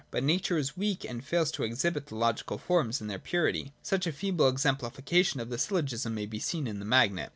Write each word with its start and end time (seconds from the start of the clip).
But 0.09 0.23
Nature 0.23 0.57
Is 0.57 0.75
weak 0.75 1.05
and 1.05 1.23
fails 1.23 1.51
to 1.51 1.61
exhibit 1.63 2.07
the 2.07 2.15
logical 2.15 2.57
forms 2.57 3.01
in 3.01 3.05
their 3.05 3.19
purity. 3.19 3.71
Such 3.83 4.07
a 4.07 4.11
feeble 4.11 4.47
exemplification 4.49 5.39
of 5.39 5.51
the 5.51 5.59
syllogism 5.59 6.15
may 6.15 6.25
be 6.25 6.39
seen 6.39 6.65
in 6.65 6.79
the 6.79 6.85
magnet. 6.85 7.29